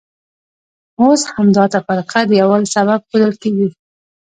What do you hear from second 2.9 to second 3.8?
ښودل کېږي.